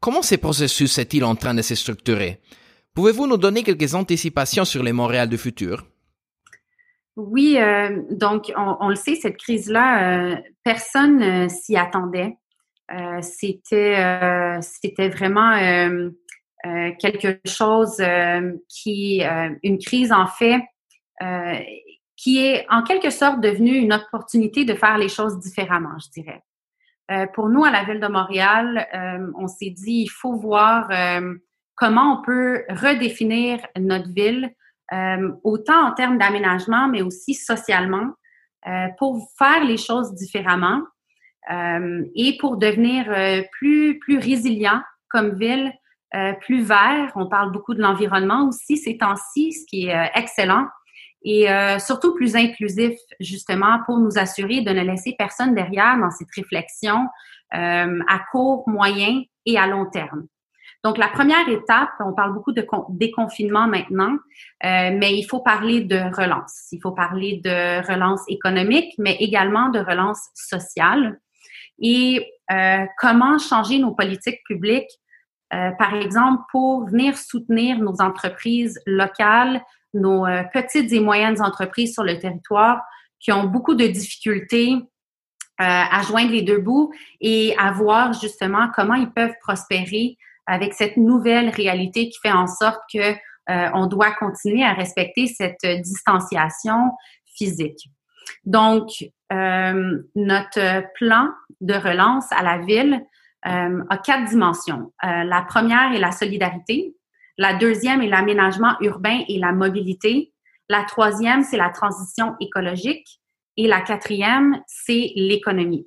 Comment 0.00 0.22
ce 0.22 0.34
processus 0.34 0.98
est-il 0.98 1.22
en 1.22 1.36
train 1.36 1.54
de 1.54 1.62
se 1.62 1.76
structurer? 1.76 2.40
Pouvez-vous 2.94 3.28
nous 3.28 3.36
donner 3.36 3.62
quelques 3.62 3.94
anticipations 3.94 4.64
sur 4.64 4.82
les 4.82 4.92
Montréal 4.92 5.28
du 5.28 5.38
futur? 5.38 5.86
Oui, 7.16 7.56
euh, 7.56 8.02
donc 8.10 8.52
on, 8.56 8.88
le 8.88 8.96
sait, 8.96 9.14
cette 9.14 9.36
crise-là, 9.36 10.32
euh, 10.32 10.36
personne 10.64 11.18
ne 11.18 11.48
s'y 11.48 11.76
attendait. 11.76 12.36
Euh, 12.92 13.22
c'était, 13.22 14.60
c'était 14.62 15.08
vraiment 15.08 15.56
euh, 16.66 16.92
quelque 16.98 17.38
chose 17.46 17.96
euh, 18.00 18.52
qui, 18.68 19.22
euh, 19.22 19.50
une 19.62 19.78
crise 19.78 20.12
en 20.12 20.26
fait, 20.26 20.62
qui 22.16 22.44
est 22.44 22.66
en 22.70 22.82
quelque 22.82 23.10
sorte 23.10 23.40
devenue 23.40 23.76
une 23.76 23.92
opportunité 23.92 24.64
de 24.64 24.74
faire 24.74 24.98
les 24.98 25.08
choses 25.08 25.38
différemment, 25.40 25.96
je 25.98 26.20
dirais. 26.20 26.42
pour 27.34 27.48
nous, 27.48 27.64
à 27.64 27.70
la 27.70 27.84
Ville 27.84 28.00
de 28.00 28.08
Montréal, 28.08 28.88
on 29.38 29.46
s'est 29.46 29.70
dit, 29.70 30.02
il 30.02 30.08
faut 30.08 30.34
voir 30.34 30.88
comment 31.76 32.18
on 32.18 32.22
peut 32.22 32.64
redéfinir 32.68 33.60
notre 33.78 34.12
ville, 34.12 34.52
autant 35.44 35.86
en 35.86 35.92
termes 35.92 36.18
d'aménagement, 36.18 36.88
mais 36.88 37.00
aussi 37.00 37.32
socialement, 37.32 38.12
pour 38.98 39.26
faire 39.38 39.64
les 39.64 39.78
choses 39.78 40.12
différemment 40.14 40.82
et 41.50 42.36
pour 42.38 42.56
devenir 42.58 43.06
plus, 43.52 43.98
plus 44.00 44.18
résilient 44.18 44.82
comme 45.08 45.38
ville, 45.38 45.72
plus 46.40 46.62
vert. 46.62 47.10
On 47.16 47.28
parle 47.28 47.50
beaucoup 47.50 47.74
de 47.74 47.80
l'environnement 47.80 48.48
aussi 48.48 48.76
ces 48.76 48.98
temps-ci, 48.98 49.52
ce 49.52 49.66
qui 49.66 49.86
est 49.88 50.10
excellent 50.14 50.66
et 51.24 51.50
euh, 51.50 51.78
surtout 51.78 52.14
plus 52.14 52.36
inclusif, 52.36 52.98
justement, 53.18 53.78
pour 53.86 53.98
nous 53.98 54.18
assurer 54.18 54.60
de 54.60 54.70
ne 54.70 54.82
laisser 54.82 55.14
personne 55.18 55.54
derrière 55.54 55.98
dans 55.98 56.10
cette 56.10 56.30
réflexion 56.36 57.06
euh, 57.54 58.00
à 58.08 58.20
court, 58.30 58.68
moyen 58.68 59.22
et 59.46 59.58
à 59.58 59.66
long 59.66 59.86
terme. 59.86 60.26
Donc, 60.84 60.98
la 60.98 61.08
première 61.08 61.48
étape, 61.48 61.88
on 62.00 62.12
parle 62.12 62.34
beaucoup 62.34 62.52
de 62.52 62.66
déconfinement 62.90 63.66
maintenant, 63.66 64.12
euh, 64.64 64.90
mais 64.92 65.14
il 65.14 65.22
faut 65.22 65.40
parler 65.40 65.80
de 65.80 65.96
relance. 66.14 66.68
Il 66.72 66.80
faut 66.82 66.92
parler 66.92 67.40
de 67.42 67.86
relance 67.90 68.20
économique, 68.28 68.92
mais 68.98 69.16
également 69.18 69.70
de 69.70 69.78
relance 69.78 70.20
sociale. 70.34 71.18
Et 71.78 72.30
euh, 72.52 72.84
comment 72.98 73.38
changer 73.38 73.78
nos 73.78 73.92
politiques 73.92 74.40
publiques, 74.46 74.90
euh, 75.54 75.70
par 75.72 75.94
exemple, 75.94 76.42
pour 76.50 76.86
venir 76.86 77.16
soutenir 77.16 77.78
nos 77.78 78.00
entreprises 78.00 78.80
locales, 78.86 79.62
nos 79.92 80.26
euh, 80.26 80.42
petites 80.52 80.92
et 80.92 81.00
moyennes 81.00 81.40
entreprises 81.40 81.92
sur 81.92 82.02
le 82.02 82.18
territoire 82.18 82.80
qui 83.20 83.30
ont 83.30 83.44
beaucoup 83.44 83.74
de 83.74 83.86
difficultés 83.86 84.72
euh, 84.74 84.78
à 85.58 86.02
joindre 86.02 86.32
les 86.32 86.42
deux 86.42 86.58
bouts 86.58 86.92
et 87.20 87.54
à 87.58 87.70
voir 87.70 88.12
justement 88.14 88.68
comment 88.74 88.94
ils 88.94 89.12
peuvent 89.12 89.34
prospérer 89.40 90.16
avec 90.46 90.74
cette 90.74 90.96
nouvelle 90.96 91.50
réalité 91.50 92.08
qui 92.08 92.18
fait 92.20 92.32
en 92.32 92.46
sorte 92.46 92.80
que 92.92 93.14
on 93.46 93.86
doit 93.86 94.10
continuer 94.12 94.64
à 94.64 94.72
respecter 94.72 95.26
cette 95.26 95.66
distanciation 95.82 96.92
physique. 97.36 97.90
Donc, 98.46 98.88
notre 99.30 100.92
plan 100.94 101.28
de 101.60 101.74
relance 101.74 102.24
à 102.32 102.42
la 102.42 102.56
ville 102.56 103.04
a 103.44 103.98
quatre 103.98 104.24
dimensions. 104.24 104.92
la 105.02 105.42
première 105.42 105.92
est 105.92 105.98
la 105.98 106.12
solidarité. 106.12 106.94
La 107.36 107.54
deuxième 107.54 108.00
est 108.00 108.08
l'aménagement 108.08 108.74
urbain 108.80 109.22
et 109.28 109.38
la 109.38 109.52
mobilité. 109.52 110.32
La 110.68 110.84
troisième, 110.84 111.42
c'est 111.42 111.56
la 111.56 111.70
transition 111.70 112.36
écologique. 112.40 113.20
Et 113.56 113.66
la 113.66 113.80
quatrième, 113.80 114.60
c'est 114.66 115.12
l'économie. 115.14 115.86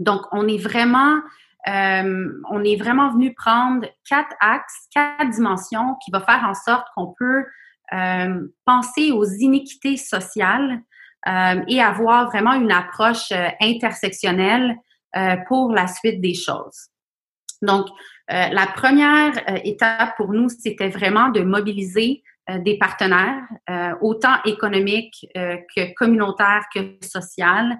Donc, 0.00 0.22
on 0.32 0.46
est 0.48 0.58
vraiment, 0.58 1.20
euh, 1.68 2.28
on 2.50 2.64
est 2.64 2.76
vraiment 2.76 3.10
venu 3.10 3.34
prendre 3.34 3.86
quatre 4.08 4.34
axes, 4.40 4.88
quatre 4.94 5.30
dimensions 5.30 5.96
qui 6.04 6.10
vont 6.10 6.20
faire 6.20 6.44
en 6.44 6.54
sorte 6.54 6.86
qu'on 6.94 7.14
peut 7.18 7.44
euh, 7.92 8.46
penser 8.64 9.12
aux 9.12 9.24
iniquités 9.24 9.96
sociales 9.96 10.80
euh, 11.28 11.62
et 11.68 11.80
avoir 11.80 12.26
vraiment 12.26 12.54
une 12.54 12.72
approche 12.72 13.32
intersectionnelle 13.60 14.76
pour 15.46 15.72
la 15.72 15.86
suite 15.86 16.20
des 16.20 16.34
choses. 16.34 16.88
Donc, 17.62 17.86
euh, 18.30 18.48
la 18.48 18.66
première 18.66 19.32
euh, 19.48 19.58
étape 19.64 20.16
pour 20.16 20.32
nous, 20.32 20.48
c'était 20.48 20.88
vraiment 20.88 21.28
de 21.28 21.40
mobiliser 21.40 22.22
euh, 22.50 22.58
des 22.58 22.76
partenaires, 22.76 23.42
autant 24.00 24.34
économiques 24.44 25.26
que 25.34 25.94
communautaires 25.94 26.64
que 26.74 26.80
sociales, 27.00 27.78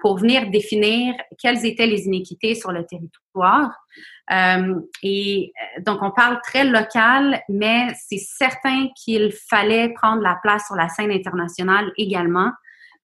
pour 0.00 0.18
venir 0.18 0.50
définir 0.50 1.14
quelles 1.38 1.64
étaient 1.64 1.86
les 1.86 2.06
inéquités 2.06 2.54
sur 2.54 2.72
le 2.72 2.84
territoire. 2.84 3.70
et 5.02 5.52
donc, 5.86 6.02
on 6.02 6.10
parle 6.10 6.40
très 6.42 6.64
local, 6.64 7.40
mais 7.48 7.88
c'est 7.94 8.18
certain 8.18 8.88
qu'il 8.96 9.32
fallait 9.48 9.90
prendre 9.90 10.22
la 10.22 10.38
place 10.42 10.66
sur 10.66 10.76
la 10.76 10.88
scène 10.88 11.12
internationale 11.12 11.92
également. 11.96 12.50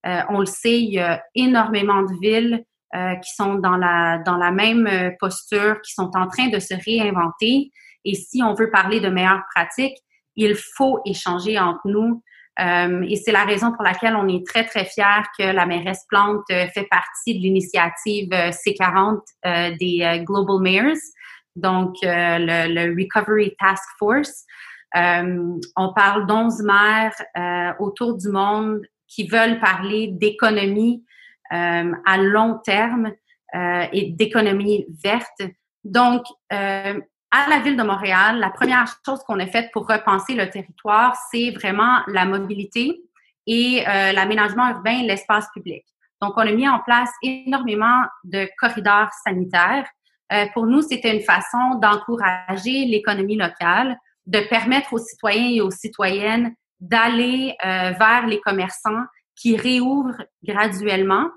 on 0.05 0.41
le 0.41 0.47
sait, 0.47 0.81
il 0.81 0.95
y 0.95 0.99
a 0.99 1.23
énormément 1.35 2.03
de 2.03 2.21
villes 2.21 2.65
euh, 2.97 3.15
qui 3.17 3.33
sont 3.37 3.55
dans 3.55 3.77
la, 3.77 4.19
dans 4.27 4.37
la 4.37 4.51
même 4.51 4.89
euh, 4.89 5.11
posture, 5.21 5.81
qui 5.81 5.93
sont 5.93 6.11
en 6.17 6.27
train 6.27 6.49
de 6.49 6.59
se 6.59 6.75
réinventer. 6.75 7.71
Et 8.05 8.15
si 8.17 8.43
on 8.43 8.55
veut 8.55 8.69
parler 8.69 8.99
de 8.99 9.09
meilleures 9.09 9.45
pratiques, 9.55 9.97
il 10.35 10.57
faut 10.57 10.99
échanger 11.07 11.57
entre 11.57 11.87
nous. 11.87 12.21
Euh, 12.59 13.07
et 13.09 13.15
c'est 13.15 13.31
la 13.31 13.45
raison 13.45 13.71
pour 13.73 13.85
laquelle 13.85 14.17
on 14.17 14.27
est 14.27 14.45
très, 14.45 14.65
très 14.65 14.85
fiers 14.85 15.23
que 15.39 15.45
la 15.45 15.67
mairesse 15.67 16.05
Plante 16.09 16.43
fait 16.49 16.89
partie 16.91 17.39
de 17.39 17.43
l'initiative 17.43 18.29
C40 18.31 19.21
des 19.79 20.25
Global 20.25 20.61
Mayors, 20.61 20.99
donc 21.55 21.95
le, 22.03 22.75
le, 22.75 22.93
Recovery 23.01 23.55
Task 23.57 23.85
Force. 24.01 24.47
on 24.95 25.93
parle 25.95 26.27
d'11 26.27 26.65
maires 26.65 27.77
autour 27.79 28.19
du 28.19 28.31
monde 28.31 28.83
qui 29.07 29.29
veulent 29.29 29.61
parler 29.61 30.09
d'économie 30.09 31.05
euh, 31.05 31.19
à 31.50 32.16
long 32.16 32.59
terme 32.64 33.12
euh, 33.52 33.85
et 33.92 34.12
d'économie 34.12 34.87
verte. 35.02 35.42
Donc, 35.83 36.23
euh, 36.52 37.00
à 37.33 37.49
la 37.49 37.59
ville 37.59 37.76
de 37.76 37.83
Montréal, 37.83 38.38
la 38.38 38.50
première 38.50 38.87
chose 39.04 39.19
qu'on 39.25 39.40
a 39.40 39.47
faite 39.47 39.71
pour 39.73 39.88
repenser 39.88 40.35
le 40.35 40.49
territoire, 40.49 41.16
c'est 41.33 41.50
vraiment 41.50 41.99
la 42.07 42.26
mobilité 42.26 43.00
et 43.47 43.83
l'aménagement 43.85 44.69
urbain, 44.69 45.02
l'espace 45.02 45.47
public. 45.52 45.85
Donc, 46.21 46.35
on 46.37 46.42
a 46.42 46.52
mis 46.52 46.69
en 46.69 46.78
place 46.80 47.11
énormément 47.23 48.02
de 48.25 48.49
corridors 48.59 49.09
sanitaires. 49.25 49.88
pour 50.54 50.66
nous, 50.66 50.83
c'était 50.83 51.16
une 51.16 51.23
façon 51.23 51.76
d'encourager 51.80 52.85
l'économie 52.85 53.37
locale, 53.37 53.97
de 54.26 54.40
permettre 54.40 54.92
aux 54.92 54.99
citoyens 54.99 55.50
et 55.50 55.61
aux 55.61 55.71
citoyennes 55.71 56.54
d'aller 56.80 57.57
vers 57.62 58.26
les 58.26 58.40
commerçants 58.40 59.04
qui 59.37 59.57
réouvrent 59.57 60.23
graduellement 60.43 61.31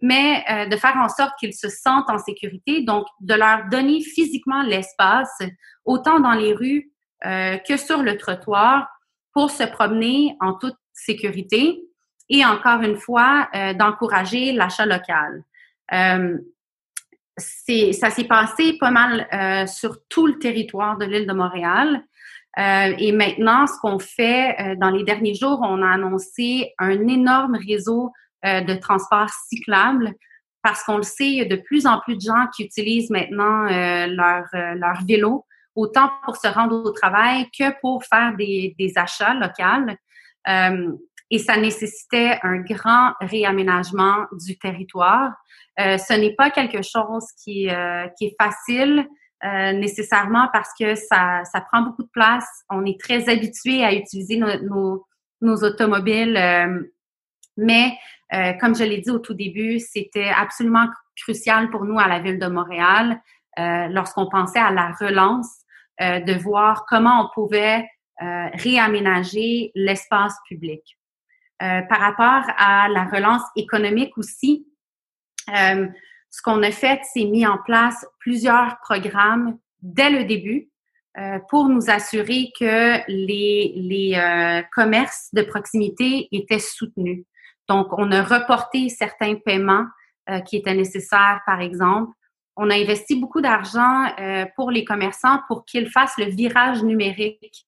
mais 0.00 0.44
euh, 0.50 0.66
de 0.66 0.76
faire 0.76 0.96
en 0.96 1.08
sorte 1.08 1.32
qu'ils 1.38 1.54
se 1.54 1.68
sentent 1.68 2.10
en 2.10 2.18
sécurité, 2.18 2.82
donc 2.82 3.06
de 3.20 3.34
leur 3.34 3.68
donner 3.70 4.00
physiquement 4.00 4.62
l'espace, 4.62 5.38
autant 5.84 6.20
dans 6.20 6.32
les 6.32 6.52
rues 6.52 6.90
euh, 7.24 7.58
que 7.58 7.76
sur 7.76 8.02
le 8.02 8.16
trottoir, 8.16 8.88
pour 9.32 9.50
se 9.50 9.64
promener 9.64 10.36
en 10.40 10.54
toute 10.54 10.76
sécurité 10.92 11.82
et 12.28 12.44
encore 12.44 12.82
une 12.82 12.96
fois, 12.96 13.48
euh, 13.54 13.74
d'encourager 13.74 14.52
l'achat 14.52 14.86
local. 14.86 15.42
ça 15.90 16.20
s'est 18.10 18.28
passé 18.28 18.76
pas 18.78 18.90
mal 18.90 19.66
sur 19.68 19.98
tout 20.08 20.26
le 20.26 20.38
territoire 20.38 20.98
de 20.98 21.06
l'île 21.06 21.26
de 21.26 21.32
Montréal. 21.32 22.04
Et 22.56 23.12
maintenant, 23.12 23.66
ce 23.66 23.78
qu'on 23.80 23.98
fait 23.98 24.76
dans 24.80 24.90
les 24.90 25.04
derniers 25.04 25.34
jours, 25.34 25.60
on 25.62 25.82
a 25.82 25.90
annoncé 25.90 26.72
un 26.78 27.06
énorme 27.06 27.56
réseau 27.56 28.12
euh, 28.44 28.60
de 28.60 28.74
transport 28.74 29.28
cyclable 29.48 30.12
parce 30.62 30.84
qu'on 30.84 30.98
le 30.98 31.02
sait, 31.02 31.26
il 31.26 31.38
y 31.38 31.40
a 31.40 31.44
de 31.44 31.56
plus 31.56 31.86
en 31.86 31.98
plus 31.98 32.14
de 32.14 32.20
gens 32.20 32.46
qui 32.54 32.62
utilisent 32.62 33.10
maintenant 33.10 33.66
euh, 33.66 34.06
leur, 34.06 34.44
euh, 34.54 34.74
leur 34.76 35.02
vélo, 35.04 35.44
autant 35.74 36.08
pour 36.24 36.36
se 36.36 36.46
rendre 36.46 36.76
au 36.76 36.92
travail 36.92 37.48
que 37.50 37.76
pour 37.80 38.04
faire 38.04 38.36
des, 38.36 38.92
achats 38.94 39.34
locaux. 39.34 39.92
et 41.30 41.38
ça 41.38 41.56
nécessitait 41.56 42.38
un 42.44 42.58
grand 42.58 43.14
réaménagement 43.20 44.26
du 44.46 44.56
territoire. 44.56 45.32
ce 45.76 46.12
n'est 46.16 46.36
pas 46.36 46.50
quelque 46.50 46.82
chose 46.82 47.26
qui 47.42 47.66
est 47.66 48.36
facile 48.40 49.04
nécessairement 49.42 50.48
parce 50.52 50.70
que 50.78 50.94
ça, 50.94 51.42
ça 51.44 51.60
prend 51.60 51.82
beaucoup 51.82 52.02
de 52.02 52.10
place. 52.10 52.64
On 52.68 52.84
est 52.84 53.00
très 53.00 53.28
habitué 53.28 53.84
à 53.84 53.94
utiliser 53.94 54.36
nos, 54.36 55.04
automobiles 55.40 56.36
mais 57.58 57.98
euh, 58.32 58.52
comme 58.54 58.74
je 58.74 58.84
l'ai 58.84 58.98
dit 58.98 59.10
au 59.10 59.18
tout 59.18 59.34
début, 59.34 59.80
c'était 59.80 60.30
absolument 60.30 60.86
crucial 61.16 61.68
pour 61.70 61.84
nous 61.84 61.98
à 61.98 62.06
la 62.06 62.20
ville 62.20 62.38
de 62.38 62.46
Montréal, 62.46 63.20
euh, 63.58 63.88
lorsqu'on 63.88 64.28
pensait 64.28 64.60
à 64.60 64.70
la 64.70 64.92
relance, 64.92 65.50
euh, 66.00 66.20
de 66.20 66.32
voir 66.34 66.86
comment 66.88 67.24
on 67.24 67.28
pouvait 67.34 67.86
réaménager 68.20 69.70
l'espace 69.76 70.34
public. 70.48 70.82
par 71.60 72.00
rapport 72.00 72.52
à 72.58 72.88
la 72.88 73.04
relance 73.04 73.44
économique 73.54 74.18
aussi, 74.18 74.66
ce 76.30 76.42
qu'on 76.42 76.62
a 76.62 76.70
fait, 76.70 77.00
c'est 77.12 77.24
mis 77.24 77.46
en 77.46 77.58
place 77.64 78.06
plusieurs 78.20 78.78
programmes 78.80 79.58
dès 79.82 80.10
le 80.10 80.24
début 80.24 80.70
pour 81.48 81.68
nous 81.68 81.90
assurer 81.90 82.50
que 82.58 83.00
les, 83.08 83.72
les 83.74 84.62
commerces 84.72 85.30
de 85.32 85.42
proximité 85.42 86.28
étaient 86.30 86.60
soutenus. 86.60 87.24
Donc, 87.68 87.88
on 87.98 88.10
a 88.12 88.22
reporté 88.22 88.88
certains 88.88 89.34
paiements 89.36 89.86
euh, 90.30 90.40
qui 90.40 90.56
étaient 90.56 90.74
nécessaires, 90.74 91.40
par 91.46 91.60
exemple. 91.60 92.12
On 92.56 92.70
a 92.70 92.74
investi 92.74 93.14
beaucoup 93.14 93.40
d'argent 93.40 94.06
euh, 94.18 94.46
pour 94.56 94.70
les 94.70 94.84
commerçants 94.84 95.40
pour 95.46 95.64
qu'ils 95.64 95.88
fassent 95.88 96.16
le 96.18 96.26
virage 96.26 96.82
numérique. 96.82 97.66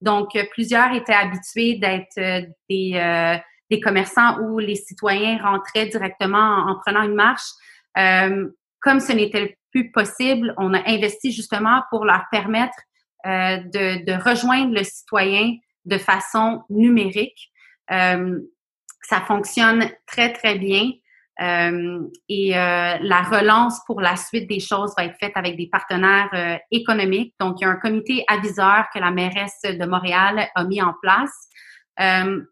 Donc, 0.00 0.34
euh, 0.34 0.44
plusieurs 0.50 0.92
étaient 0.94 1.14
habitués 1.14 1.74
d'être 1.74 2.48
des, 2.68 3.40
des, 3.70 3.80
commerçants 3.80 4.38
où 4.40 4.58
les 4.58 4.74
citoyens 4.74 5.38
rentraient 5.42 5.86
directement 5.86 6.66
en, 6.66 6.76
prenant 6.76 7.02
une 7.02 7.14
marche. 7.14 7.48
Comme 7.94 9.00
ce 9.00 9.12
n'était 9.12 9.58
plus 9.70 9.90
possible, 9.90 10.54
on 10.58 10.74
a 10.74 10.88
investi 10.88 11.32
justement 11.32 11.82
pour 11.90 12.04
leur 12.04 12.24
permettre 12.30 12.76
de, 13.24 14.04
de, 14.04 14.12
rejoindre 14.12 14.74
le 14.74 14.84
citoyen 14.84 15.54
de 15.84 15.98
façon 15.98 16.62
numérique. 16.68 17.50
ça 17.88 19.20
fonctionne 19.26 19.90
très, 20.06 20.32
très 20.32 20.58
bien. 20.58 20.92
Euh, 21.40 22.00
et 22.28 22.56
euh, 22.56 22.98
la 23.00 23.22
relance 23.22 23.80
pour 23.86 24.00
la 24.00 24.16
suite 24.16 24.48
des 24.48 24.60
choses 24.60 24.92
va 24.96 25.06
être 25.06 25.16
faite 25.18 25.32
avec 25.34 25.56
des 25.56 25.66
partenaires 25.66 26.28
euh, 26.34 26.56
économiques. 26.70 27.34
Donc, 27.40 27.60
il 27.60 27.64
y 27.64 27.66
a 27.66 27.70
un 27.70 27.76
comité 27.76 28.24
aviseur 28.28 28.84
que 28.94 28.98
la 28.98 29.10
mairesse 29.10 29.62
de 29.62 29.86
Montréal 29.86 30.46
a 30.54 30.64
mis 30.64 30.82
en 30.82 30.94
place, 31.00 31.48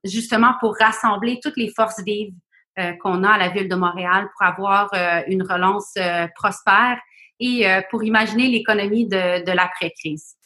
justement 0.05 0.55
pour 0.61 0.77
rassembler 0.79 1.41
toutes 1.43 1.57
les 1.57 1.73
forces 1.75 2.03
vives 2.05 2.35
qu'on 3.03 3.25
a 3.25 3.31
à 3.31 3.39
la 3.39 3.49
ville 3.49 3.69
de 3.69 3.75
Montréal 3.75 4.29
pour 4.37 4.47
avoir 4.47 4.91
une 5.27 5.43
relance 5.43 5.95
prospère 6.35 6.99
et 7.39 7.67
pour 7.91 8.05
imaginer 8.05 8.49
l'économie 8.49 9.07
de, 9.07 9.45
de 9.45 9.53
l'après-crise. 9.53 10.37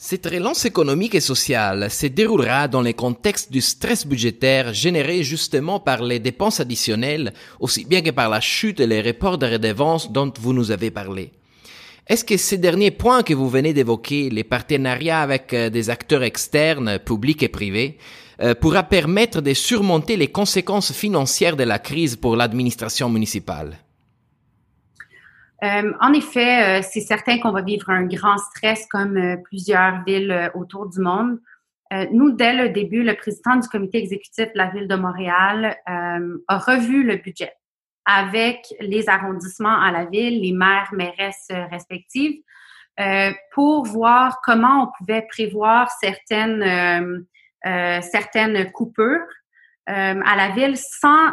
Cette 0.00 0.26
relance 0.26 0.64
économique 0.64 1.16
et 1.16 1.20
sociale 1.20 1.90
se 1.90 2.06
déroulera 2.06 2.68
dans 2.68 2.82
le 2.82 2.92
contexte 2.92 3.50
du 3.50 3.60
stress 3.60 4.06
budgétaire 4.06 4.72
généré 4.72 5.24
justement 5.24 5.80
par 5.80 6.04
les 6.04 6.20
dépenses 6.20 6.60
additionnelles, 6.60 7.32
aussi 7.58 7.84
bien 7.84 8.00
que 8.00 8.10
par 8.10 8.28
la 8.28 8.40
chute 8.40 8.78
et 8.78 8.86
les 8.86 9.02
reports 9.02 9.38
de 9.38 9.46
redevances 9.46 10.12
dont 10.12 10.32
vous 10.38 10.52
nous 10.52 10.70
avez 10.70 10.92
parlé. 10.92 11.32
Est-ce 12.06 12.24
que 12.24 12.36
ces 12.36 12.58
derniers 12.58 12.92
points 12.92 13.24
que 13.24 13.34
vous 13.34 13.48
venez 13.48 13.72
d'évoquer, 13.72 14.30
les 14.30 14.44
partenariats 14.44 15.20
avec 15.20 15.52
euh, 15.52 15.68
des 15.68 15.90
acteurs 15.90 16.22
externes, 16.22 17.00
publics 17.00 17.42
et 17.42 17.48
privés, 17.48 17.98
euh, 18.40 18.54
pourra 18.54 18.84
permettre 18.84 19.40
de 19.40 19.52
surmonter 19.52 20.16
les 20.16 20.28
conséquences 20.28 20.92
financières 20.92 21.56
de 21.56 21.64
la 21.64 21.80
crise 21.80 22.14
pour 22.14 22.36
l'administration 22.36 23.10
municipale? 23.10 23.78
Euh, 25.64 25.92
en 26.00 26.12
effet, 26.12 26.78
euh, 26.78 26.86
c'est 26.88 27.00
certain 27.00 27.40
qu'on 27.40 27.50
va 27.50 27.62
vivre 27.62 27.90
un 27.90 28.04
grand 28.04 28.38
stress 28.38 28.86
comme 28.92 29.18
plusieurs 29.42 30.04
villes 30.04 30.52
autour 30.54 30.88
du 30.88 31.00
monde. 31.00 31.40
nous, 32.12 32.30
dès 32.30 32.52
le 32.52 32.68
début, 32.68 33.02
le 33.02 33.14
président 33.16 33.56
du 33.56 33.66
comité 33.66 33.98
exécutif 33.98 34.46
de 34.52 34.58
la 34.58 34.70
ville 34.70 34.86
de 34.86 34.94
Montréal 34.94 35.76
a 35.86 36.58
revu 36.58 37.02
le 37.02 37.16
budget 37.16 37.54
avec 38.04 38.58
les 38.78 39.08
arrondissements 39.08 39.80
à 39.80 39.90
la 39.90 40.04
ville, 40.04 40.42
les 40.42 40.52
maires, 40.52 40.90
mairesses 40.92 41.50
respectives, 41.70 42.40
pour 43.52 43.86
voir 43.86 44.40
comment 44.44 44.84
on 44.84 44.88
pouvait 44.98 45.26
prévoir 45.28 45.90
certaines, 45.98 47.26
certaines 47.64 48.70
coupures 48.72 49.26
à 49.86 50.36
la 50.36 50.50
ville 50.54 50.76
sans 50.76 51.30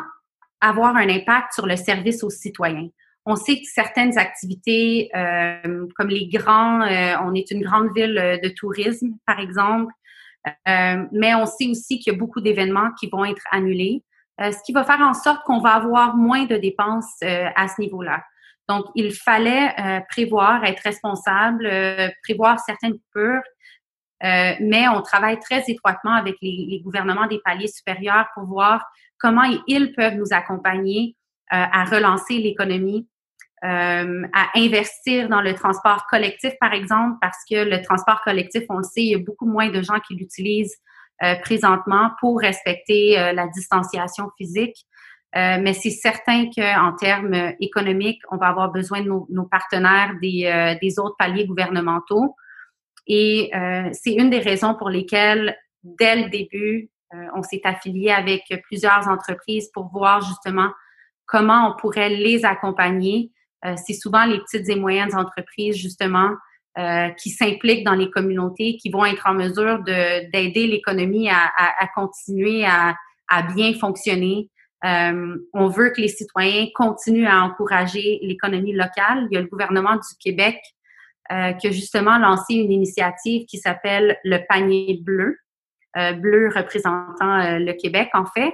avoir 0.61 0.95
un 0.95 1.09
impact 1.09 1.53
sur 1.53 1.65
le 1.65 1.75
service 1.75 2.23
aux 2.23 2.29
citoyens. 2.29 2.89
On 3.25 3.35
sait 3.35 3.55
que 3.55 3.65
certaines 3.65 4.17
activités, 4.17 5.09
euh, 5.15 5.87
comme 5.95 6.09
les 6.09 6.27
grands, 6.27 6.81
euh, 6.81 7.15
on 7.23 7.33
est 7.33 7.49
une 7.49 7.63
grande 7.63 7.89
ville 7.95 8.17
euh, 8.19 8.37
de 8.37 8.49
tourisme, 8.49 9.15
par 9.25 9.39
exemple, 9.39 9.91
mais 11.11 11.33
on 11.33 11.47
sait 11.47 11.67
aussi 11.67 11.97
qu'il 11.97 12.13
y 12.13 12.15
a 12.15 12.19
beaucoup 12.19 12.39
d'événements 12.39 12.91
qui 12.99 13.09
vont 13.09 13.25
être 13.25 13.41
annulés, 13.51 14.03
ce 14.39 14.61
qui 14.63 14.73
va 14.73 14.83
faire 14.83 15.01
en 15.01 15.15
sorte 15.15 15.43
qu'on 15.43 15.59
va 15.59 15.71
avoir 15.71 16.15
moins 16.15 16.45
de 16.45 16.55
dépenses 16.55 17.15
à 17.23 17.67
ce 17.67 17.81
niveau-là. 17.81 18.21
Donc, 18.69 18.85
il 18.93 19.11
fallait 19.11 19.73
prévoir, 20.07 20.63
être 20.63 20.81
responsable, 20.81 21.67
prévoir 22.21 22.59
certaines 22.59 22.93
coupures, 22.93 23.41
mais 24.21 24.87
on 24.87 25.01
travaille 25.01 25.39
très 25.39 25.63
étroitement 25.67 26.13
avec 26.13 26.35
les, 26.41 26.81
gouvernements 26.83 27.27
des 27.27 27.39
paliers 27.43 27.67
supérieurs 27.67 28.27
pour 28.33 28.45
voir 28.45 28.83
comment 29.19 29.43
ils 29.67 29.93
peuvent 29.93 30.15
nous 30.15 30.31
accompagner 30.31 31.15
à 31.49 31.83
relancer 31.85 32.37
l'économie 32.37 33.07
euh, 33.65 34.27
à 34.33 34.49
investir 34.59 35.27
dans 35.27 35.41
le 35.41 35.55
transport 35.55 36.05
collectif, 36.07 36.53
par 36.59 36.73
exemple, 36.73 37.17
parce 37.19 37.37
que 37.49 37.55
le 37.55 37.81
transport 37.81 38.21
collectif, 38.21 38.63
on 38.69 38.77
le 38.77 38.83
sait, 38.83 39.01
il 39.01 39.11
y 39.11 39.15
a 39.15 39.17
beaucoup 39.17 39.47
moins 39.47 39.69
de 39.69 39.81
gens 39.81 39.99
qui 40.05 40.13
l'utilisent 40.13 40.77
euh, 41.23 41.35
présentement 41.35 42.11
pour 42.19 42.39
respecter 42.39 43.17
euh, 43.17 43.31
la 43.31 43.47
distanciation 43.47 44.29
physique. 44.37 44.85
mais 45.33 45.73
c'est 45.73 45.89
certain 45.89 46.49
qu'en 46.55 46.93
termes 46.93 47.53
économiques, 47.59 48.21
on 48.29 48.37
va 48.37 48.47
avoir 48.47 48.71
besoin 48.71 49.01
de 49.01 49.09
nos, 49.09 49.45
partenaires 49.45 50.13
des, 50.21 50.99
autres 50.99 51.17
paliers 51.17 51.45
gouvernementaux. 51.45 52.35
Et 53.07 53.51
c'est 53.93 54.13
une 54.13 54.29
des 54.29 54.39
raisons 54.39 54.75
pour 54.75 54.89
lesquelles, 54.89 55.57
dès 55.83 56.23
le 56.23 56.29
début, 56.29 56.89
on 57.35 57.43
s'est 57.43 57.61
affilié 57.63 58.09
avec 58.11 58.43
plusieurs 58.63 59.07
entreprises 59.07 59.69
pour 59.73 59.89
voir 59.91 60.21
justement 60.21 60.69
comment 61.25 61.69
on 61.69 61.79
pourrait 61.79 62.09
les 62.09 62.45
accompagner 62.45 63.31
euh, 63.65 63.75
c'est 63.85 63.93
souvent 63.93 64.25
les 64.25 64.39
petites 64.39 64.69
et 64.69 64.75
moyennes 64.75 65.15
entreprises, 65.15 65.75
justement, 65.75 66.31
euh, 66.77 67.09
qui 67.21 67.29
s'impliquent 67.29 67.85
dans 67.85 67.95
les 67.95 68.09
communautés, 68.09 68.77
qui 68.77 68.89
vont 68.89 69.05
être 69.05 69.27
en 69.27 69.33
mesure 69.33 69.79
d'aider 69.83 70.67
l'économie 70.67 71.29
à, 71.29 71.51
continuer 71.95 72.65
à, 72.65 72.95
bien 73.55 73.73
fonctionner. 73.73 74.49
Euh, 74.83 75.35
on 75.53 75.67
veut 75.67 75.89
que 75.89 76.01
les 76.01 76.09
citoyens 76.09 76.67
continuent 76.75 77.27
à 77.27 77.41
encourager 77.41 78.19
l'économie 78.21 78.73
locale. 78.73 79.27
Il 79.31 79.35
y 79.35 79.37
a 79.37 79.41
le 79.41 79.47
gouvernement 79.47 79.95
du 79.95 80.15
Québec 80.19 80.57
qui 81.29 81.67
a 81.67 81.71
justement 81.71 82.17
lancé 82.17 82.53
une 82.53 82.71
initiative 82.71 83.45
qui 83.45 83.57
s'appelle 83.57 84.17
le 84.23 84.39
panier 84.47 84.99
bleu, 85.01 85.37
bleu 85.95 86.49
représentant 86.55 87.57
le 87.57 87.71
Québec 87.73 88.09
en 88.13 88.25
fait. 88.25 88.53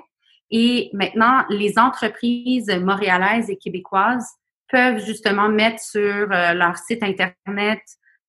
Et 0.51 0.89
maintenant, 0.93 1.45
les 1.49 1.79
entreprises 1.79 2.69
montréalaises 2.69 3.49
et 3.49 3.57
québécoises 3.57 4.27
peuvent 4.67 5.03
justement 5.03 5.49
mettre 5.49 5.81
sur 5.81 6.31
euh, 6.31 6.53
leur 6.53 6.77
site 6.77 7.03
Internet, 7.03 7.81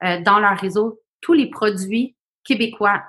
euh, 0.04 0.20
dans 0.20 0.38
leur 0.38 0.58
réseau, 0.58 1.00
tous 1.20 1.32
les 1.32 1.50
produits 1.50 2.16
québécois 2.44 3.02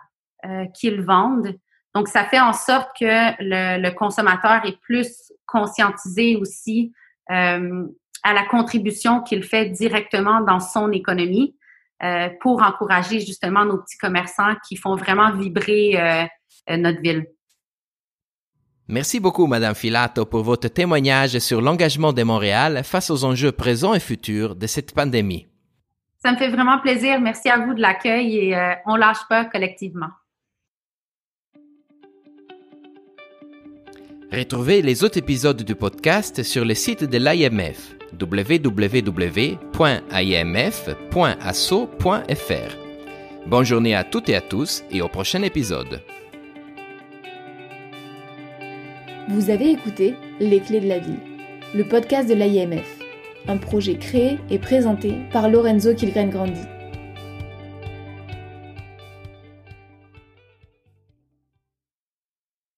euh, 0.46 0.66
qu'ils 0.74 1.02
vendent. 1.02 1.56
Donc, 1.96 2.08
ça 2.08 2.26
fait 2.26 2.40
en 2.40 2.54
sorte 2.54 2.90
que 3.00 3.34
le, 3.40 3.90
consommateur 3.92 4.66
est 4.66 4.80
plus 4.82 5.32
conscientisé 5.46 6.36
aussi 6.36 6.92
à 8.24 8.34
la 8.34 8.46
contribution 8.46 9.22
qu'il 9.22 9.44
fait 9.44 9.70
directement 9.70 10.42
dans 10.42 10.60
son 10.60 10.92
économie 10.92 11.56
pour 12.42 12.62
encourager 12.62 13.22
justement 13.22 13.64
nos 13.64 13.78
petits 13.78 13.98
commerçants 13.98 14.56
qui 14.68 14.76
font 14.76 14.96
vraiment 14.96 15.32
vibrer 15.32 16.28
notre 16.68 17.02
ville. 17.02 17.28
Merci 18.90 19.22
beaucoup, 19.22 19.48
Madame 19.48 19.76
Filato, 19.76 20.26
pour 20.26 20.44
votre 20.44 20.68
témoignage 20.68 21.40
sur 21.40 21.62
l'engagement 21.62 22.12
de 22.12 22.24
Montréal 22.24 22.82
face 22.84 23.10
aux 23.10 23.24
enjeux 23.24 23.54
présents 23.54 23.94
et 23.94 24.00
futurs 24.02 24.56
de 24.56 24.68
cette 24.68 24.94
pandémie. 24.94 25.48
Ça 26.24 26.32
me 26.32 26.38
fait 26.38 26.50
vraiment 26.50 26.80
plaisir. 26.80 27.20
Merci 27.22 27.50
à 27.50 27.58
vous 27.58 27.74
de 27.74 27.82
l'accueil 27.82 28.38
et 28.38 28.56
euh, 28.58 28.74
on 28.86 28.96
lâche 28.96 29.26
pas 29.30 29.46
collectivement. 29.46 30.10
Retrouvez 34.34 34.82
les 34.82 35.04
autres 35.04 35.20
épisodes 35.20 35.62
du 35.62 35.76
podcast 35.76 36.42
sur 36.42 36.66
le 36.66 36.74
site 36.74 37.04
de 37.04 37.20
l'IMF 37.20 37.96
www.imf.asso.fr. 38.20 39.08
Bonne 43.46 43.64
journée 43.64 43.94
à 43.94 44.04
toutes 44.04 44.30
et 44.30 44.36
à 44.36 44.42
tous 44.42 44.84
et 44.90 45.04
au 45.04 45.08
prochain 45.08 45.44
épisode. 45.44 46.02
Vous 49.30 49.52
avez 49.52 49.70
écouté 49.70 50.16
Les 50.40 50.62
Clés 50.62 50.80
de 50.80 50.88
la 50.88 50.98
Ville, 50.98 51.20
le 51.76 51.84
podcast 51.84 52.28
de 52.28 52.34
l'IMF, 52.34 52.88
un 53.48 53.58
projet 53.58 53.98
créé 53.98 54.40
et 54.50 54.58
présenté 54.58 55.14
par 55.32 55.48
Lorenzo 55.48 55.94
Kilgren 55.94 56.32
Grandi. 56.32 56.62